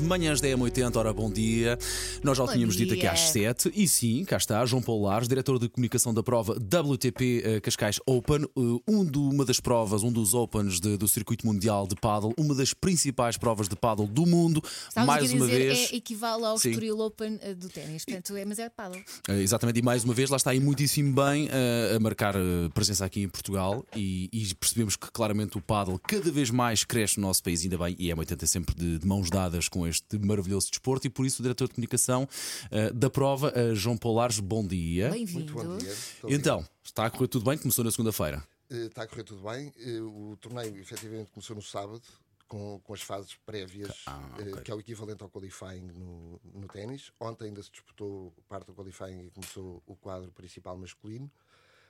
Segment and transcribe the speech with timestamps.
[0.00, 1.78] Manhãs da M80, ora bom dia.
[2.22, 3.12] Nós já o tínhamos dito aqui dia.
[3.12, 7.42] às 7 e sim, cá está João Paulo Lares, diretor de comunicação da prova WTP
[7.44, 8.48] eh, Cascais Open, eh,
[8.88, 12.54] um do- uma das provas, um dos Opens de- do circuito mundial de paddle, uma
[12.54, 14.62] das principais provas de paddle do mundo.
[14.88, 16.70] Estávamos mais a uma dizer, vez, é equivale ao Sim.
[16.70, 19.02] Estoril Open eh, do ténis, portanto, é, mas é paddle.
[19.28, 22.34] Exatamente, e mais uma vez lá está aí muitíssimo bem eh, a marcar
[22.72, 27.20] presença aqui em Portugal e, e percebemos que claramente o paddle cada vez mais cresce
[27.20, 30.18] no nosso país, ainda bem, e é 80 sempre de, de mãos dadas com este
[30.18, 32.28] maravilhoso desporto e por isso o diretor de comunicação
[32.70, 35.10] eh, da prova, eh, João Paulo Lares, bom dia.
[35.10, 35.52] Bem-vindo.
[35.52, 35.94] Muito bom dia.
[36.28, 37.58] Então, está a correr tudo bem?
[37.58, 38.42] Começou na segunda-feira.
[38.70, 39.72] Eh, Está a correr tudo bem.
[40.02, 42.02] O torneio efetivamente começou no sábado,
[42.48, 44.04] com, com as fases prévias,
[44.38, 47.12] eh, que é o equivalente ao qualifying no, no ténis.
[47.20, 51.30] Ontem ainda se disputou parte do qualifying e começou o quadro principal masculino.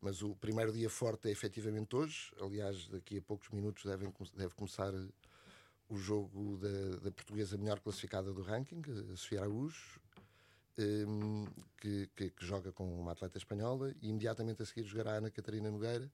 [0.00, 2.30] Mas o primeiro dia forte é efetivamente hoje.
[2.40, 4.92] Aliás, daqui a poucos minutos devem, deve começar
[5.88, 10.00] o jogo da, da portuguesa melhor classificada do ranking, a Sofia Araújo,
[10.78, 11.46] um,
[11.78, 15.30] que, que- que joga com uma atleta espanhola e imediatamente a seguir jogará a Ana
[15.30, 16.10] Catarina Nogueira.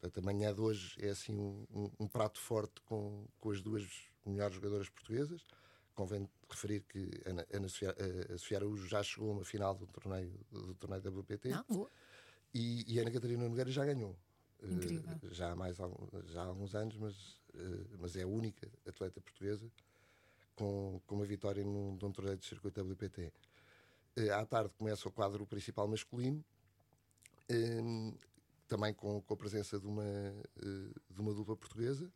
[0.00, 3.60] Portanto, a manhã de hoje é assim um, um- um prato forte com, com as
[3.62, 3.88] duas
[4.24, 5.46] melhores jogadoras portuguesas.
[5.94, 9.44] Convém referir que a Ana, Ana Sofia, a- a Sofia Araújo já chegou a uma
[9.44, 11.90] final do torneio, do torneio WPT Não, boa.
[12.52, 14.14] e, e a Ana Catarina Nogueira já ganhou.
[14.66, 15.76] Eh, já, há mais,
[16.26, 19.70] já há alguns anos, mas, eh, mas é a única atleta portuguesa
[20.54, 23.32] com, com uma vitória num, num torneio de circuito WPT.
[24.16, 26.44] Eh, à tarde começa o quadro principal masculino,
[27.48, 28.12] eh,
[28.66, 30.04] também com, com a presença de uma,
[31.10, 32.10] de uma dupla portuguesa,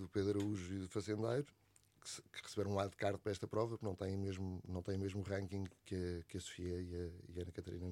[0.00, 1.46] do Pedro Araújo e do Fazendeiro,
[2.32, 5.64] que, receberam um wildcard para esta prova, porque não têm mesmo, não o mesmo ranking
[5.84, 7.85] que a, que a Sofia e a, e a Ana Catarina.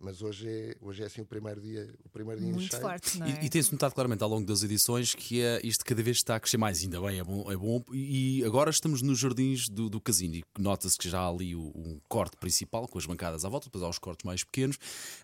[0.00, 2.80] Mas hoje é, hoje é assim o primeiro dia, o primeiro dia em Muito cheio.
[2.82, 3.40] forte, não é?
[3.42, 6.36] E, e tem-se notado claramente ao longo das edições que é, isto cada vez está
[6.36, 7.50] a crescer mais, ainda bem, é bom.
[7.50, 7.82] É bom.
[7.92, 11.72] E agora estamos nos jardins do, do casino e nota-se que já há ali o,
[11.74, 14.78] um corte principal com as bancadas à volta, depois há os cortes mais pequenos.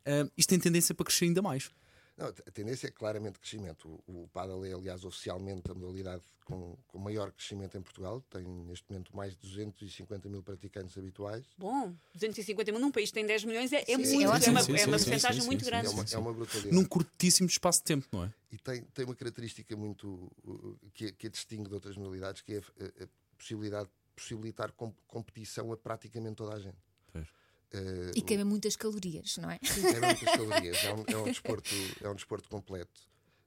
[0.05, 1.71] Ah, isto tem tendência para crescer ainda mais.
[2.17, 3.89] Não, a tendência é claramente crescimento.
[4.07, 8.21] O, o paddle é, aliás, oficialmente a modalidade com, com maior crescimento em Portugal.
[8.31, 11.45] Tem neste momento mais de 250 mil praticantes habituais.
[11.59, 14.29] Bom, 250 mil num país que tem 10 milhões é, é Sim, muito, é é,
[14.29, 15.87] uma, Sim, é uma porcentagem muito sim, grande.
[15.89, 16.73] É uma, é uma brutalidade.
[16.75, 18.33] Num curtíssimo espaço de tempo, não é?
[18.53, 22.43] E tem, tem uma característica muito uh, que, a- que a distingue de outras modalidades,
[22.43, 26.79] que é a, a possibilidade de possibilitar com- competição a praticamente toda a gente.
[27.13, 27.27] Pois.
[27.75, 29.59] Uh, E queima muitas calorias, não é?
[29.59, 33.01] Queima muitas calorias, é um, é um desporto, é um desporto completo.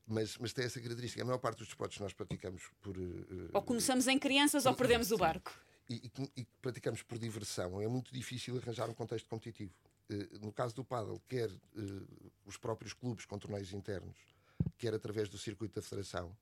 [0.05, 1.21] Mas, mas tem essa característica.
[1.21, 2.97] A maior parte dos desportos que nós praticamos por.
[2.97, 5.51] uh, Ou começamos em crianças ou perdemos o barco.
[5.89, 5.95] e,
[6.35, 9.73] e e praticamos por diversão, é muito difícil arranjar um contexto competitivo.
[10.09, 11.81] Eh, no caso do paddle, quer eh,
[12.45, 14.15] os próprios clubes com torneios internos,
[14.77, 16.33] quer através do circuito da federação,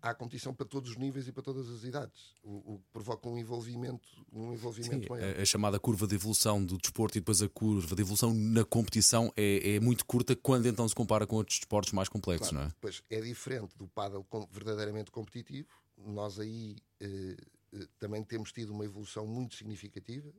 [0.00, 3.36] há competição para todos os níveis e para todas as idades, o, que provoca um
[3.38, 5.36] envolvimento, um envolvimento Sim, maior.
[5.38, 8.64] a, a chamada curva de evolução do desporto e depois a curva de evolução na
[8.64, 12.64] competição é, é muito curta quando então se compara com outros desportos mais complexos, Claro,
[12.64, 12.74] não é?
[12.80, 15.68] Pois é diferente do paddle verdadeiramente competitivo.
[15.98, 17.36] Nós aí eh,
[17.72, 20.32] eh, também temos tido uma evolução muito significativa.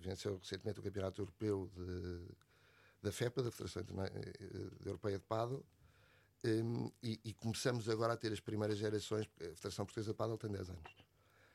[0.00, 2.34] venceu recentemente o Campeonato Europeu de-
[3.04, 5.64] da FEPA, da Federação eh, Europeia de Paddle.
[6.42, 10.38] Em, e, e começamos agora a ter as primeiras gerações, a Federação Portuguesa de Paddle
[10.38, 10.96] tem 10 anos.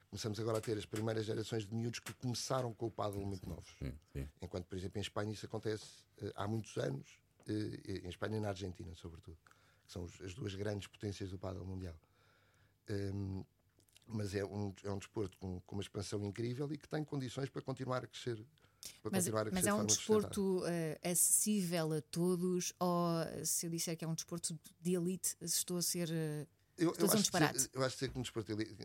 [0.09, 3.47] Começamos agora a ter as primeiras gerações de miúdos que começaram com o paddle muito
[3.47, 3.69] novos.
[3.77, 4.27] Sim, sim.
[4.41, 5.85] Enquanto, por exemplo, em Espanha isso acontece
[6.21, 9.51] eh, há muitos anos, eh, em Espanha e na Argentina, sobretudo, que
[9.91, 11.95] são os- as duas grandes potências do paddle mundial.
[12.87, 13.43] Ehm,
[14.07, 17.49] mas é um, é um desporto com, com uma expansão incrível e que tem condições
[17.49, 18.43] para continuar a crescer.
[19.01, 23.65] Para Mas, continuar a mas é de um desporto eh, acessível a todos ou se
[23.65, 26.09] eu disser que é um desporto de elite, estou a ser.
[26.11, 26.47] eh,
[26.77, 27.69] Eu, Estou a eu, um acho que dizer, disparate.
[27.73, 28.75] eu acho que dizer que um desporto elite,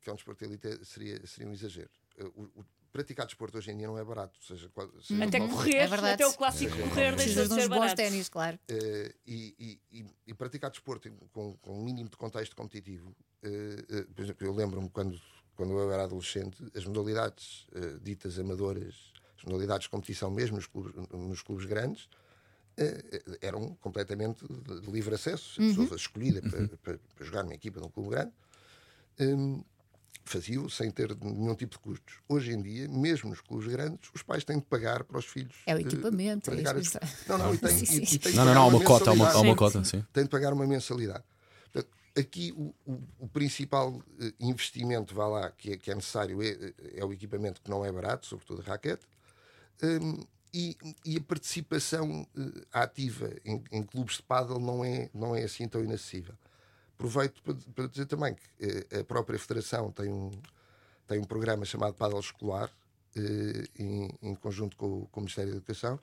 [0.00, 1.90] que é um desporto elite é- seria, seria um exagero.
[2.16, 4.38] Eh, O, o- praticar desporto hoje em dia não é barato.
[4.40, 6.14] Ou seja, qual- seja Até correr, É verdade.
[6.22, 7.96] até o clássico correr deixa Precisas de de ser barato.
[7.96, 8.58] ténis, claro.
[8.68, 9.54] Eh, e,
[9.90, 13.14] e- e- e praticar desporto com, com um mínimo de contexto competitivo.
[13.42, 15.20] eh, eh, por exemplo, eu lembro-me quando,
[15.56, 20.66] quando eu era adolescente, as modalidades eh, ditas amadoras, as modalidades de competição mesmo nos
[20.66, 22.08] clubes, nos clubes grandes,
[22.76, 25.60] eh, eram completamente de livre acesso.
[25.60, 28.32] A pessoa fosse escolhida para, para- para jogar numa equipa de um clube grande.
[29.20, 29.62] hum,
[30.24, 32.14] Fazia-o sem ter nenhum tipo de custos.
[32.28, 35.56] Hoje em dia, mesmo nos clubes grandes, os pais têm de pagar para os filhos.
[35.66, 38.14] É o eh, equipamento, é isso que esse- Não, não, e tem, Sim, sim.
[38.14, 40.04] e tem Não, não, não, há uma cota, há uma, há uma cota, sim.
[40.12, 41.24] tem de pagar uma mensalidade.
[41.72, 46.40] Portanto, aqui o, o- o principal eh, investimento, vá lá, que é, que é necessário
[46.40, 49.04] é, é o equipamento que não é barato, sobretudo a raquete,
[49.82, 50.24] hum,
[50.54, 55.44] e, e a participação eh, ativa em, em clubes de pádel não é, não é
[55.44, 56.34] assim tão inacessível.
[56.94, 58.42] Aproveito para, para dizer também que
[58.92, 60.30] eh, a própria Federação tem um,
[61.06, 62.70] tem um programa chamado Pádel Escolar,
[63.16, 65.98] eh, em, em conjunto com, o- com o Ministério da Educação,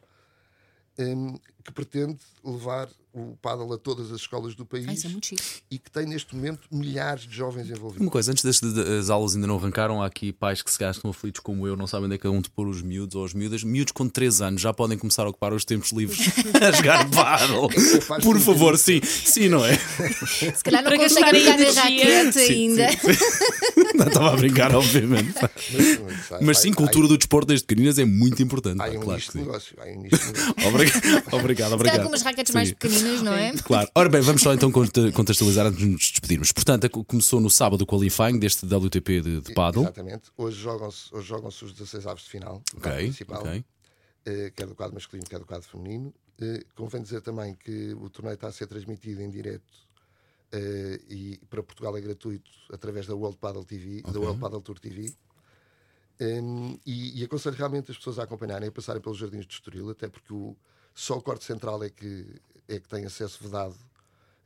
[0.97, 5.09] em, que pretende levar o pádel a todas as escolas do Ah, país isso é
[5.09, 5.43] muito chique.
[5.71, 8.01] e que tem neste momento milhares de jovens envolvidos.
[8.01, 11.09] Uma coisa, antes das as aulas ainda não arrancaram, há aqui pais que se gastam
[11.09, 13.33] aflitos como eu, não sabem onde é que é onde pôr os miúdos ou as
[13.33, 13.63] miúdas.
[13.63, 16.19] Miúdos com 3 anos já podem começar a ocupar os tempos livres
[16.61, 17.69] a jogar paddle.
[18.01, 19.75] Faz Por favor, sim, sim, não é?
[19.75, 22.21] Se calhar não Para consegue gastar pegar na energia.
[22.23, 22.87] raquete ainda.
[23.95, 25.33] Não estava a brincar, obviamente.
[26.31, 28.81] Mas, Mas sim, cultura do desporto desde pequeninas é muito importante.
[28.81, 29.39] Há, um claro de sim.
[29.39, 29.75] negócio.
[29.77, 31.37] Há um de negócio.
[31.37, 31.73] Obrigado, obrigado.
[31.73, 32.75] Se calhar com umas raquetes mais Sim.
[33.01, 33.51] Pequeninas, não é?
[33.57, 33.89] Claro.
[33.95, 36.51] Ora bem, vamos só então conte- contextualizar antes de nos despedirmos.
[36.51, 39.83] Portanto, começou no sábado o qualifying deste WTP de, de paddle.
[39.83, 40.29] Exatamente.
[40.37, 43.63] Hoje jogam-se hoje jogam-se os 16 aves de final Ok, principal, ok.
[44.25, 46.13] eh, quer do quadro masculino, quer do quadro feminino.
[46.41, 49.73] Eh, convém dizer também que o torneio está a ser transmitido em direto
[50.51, 54.79] eh, e para Portugal é gratuito através da World Paddle TV, da World Paddle Tour
[54.79, 55.13] TV.
[56.21, 59.89] Em, e, e aconselho realmente as pessoas a acompanharem, a passarem pelos jardins de Estoril,
[59.89, 60.53] até porque o,
[60.93, 62.25] só o corte central é que,
[62.69, 63.75] é que tem acesso vedado,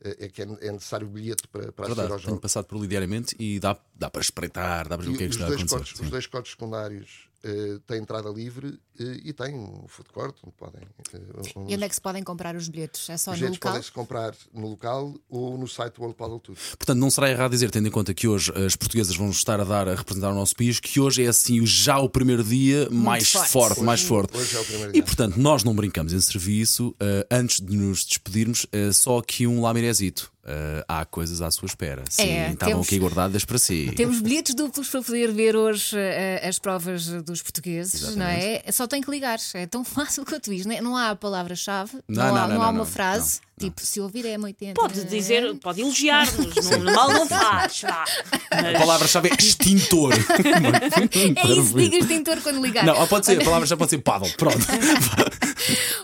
[0.00, 2.42] eh, é que é, é necessário bilhete para, para assistir Verdade, aos tenho jogos.
[2.42, 5.28] passado por ali diariamente e dá, dá para espreitar, dá para ver o que é
[5.28, 5.68] que está a acontecer.
[5.76, 10.34] cortes, os dois cortes secundários eh, têm entrada livre eh, e têm um food court
[10.44, 10.80] onde podem.
[11.12, 11.18] eh,
[11.56, 13.08] um- E onde é que se podem comprar os bilhetes?
[13.10, 13.72] É só os no bilhetes local?
[13.72, 16.56] podem-se comprar no local ou no site do World Paddle Tour.
[16.78, 19.64] Portanto, não será errado dizer, tendo em conta que hoje as portuguesas vão estar a
[19.64, 23.30] dar a representar o nosso país, que hoje é assim já o primeiro dia mais
[23.30, 23.50] forte.
[23.50, 24.36] forte, mais forte.
[24.36, 25.02] Hoje é o primeiro E dia.
[25.04, 26.94] portanto, nós não brincamos em serviço.
[27.30, 30.32] antes de nos despedirmos, só aqui um lamirezito.
[30.46, 32.02] Eh, há coisas à sua espera.
[32.10, 33.90] Sim, É, estavam temos- aqui guardadas para si.
[33.96, 38.62] Temos bilhetes duplos para poder ver hoje eh, as provas dos portugueses, não é?
[38.70, 39.38] Só tem que ligar.
[39.54, 40.68] É tão fácil quanto isto.
[40.68, 40.80] Não, é?
[40.82, 43.40] Não há a palavra-chave, Não, não, há, não, não, não há uma não, frase.
[43.58, 44.74] Tipo, se ouvir é 80.
[44.74, 46.54] Pode dizer, pode elogiar-nos,
[46.92, 47.80] mal não faz.
[47.82, 48.04] vá.
[48.50, 50.12] A palavra-chave é extintor.
[50.12, 52.84] É isso, diga extintor quando ligar.
[52.84, 54.28] Não, pode ser, a palavra-chave pode ser paddle.
[54.36, 54.58] Pronto.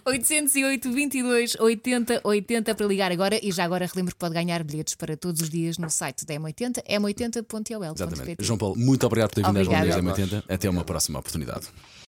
[0.04, 4.94] 808 22 80 80 para ligar agora e já agora relembro que pode ganhar bilhetes
[4.94, 7.20] para todos os dias no site da M80, Exatamente.
[7.20, 8.44] m80.ol.pt.
[8.44, 9.66] João Paulo, muito obrigado por ter vindo às.
[9.66, 10.44] Londres M80.
[10.48, 11.66] Até uma próxima oportunidade.